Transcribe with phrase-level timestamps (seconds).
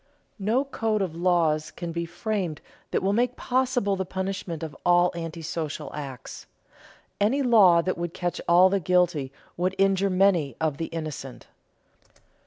[0.39, 2.59] No code of laws can be framed
[2.89, 6.47] that will make possible the punishment of all antisocial acts.
[7.19, 11.45] Any law that would catch all the guilty would injure many of the innocent.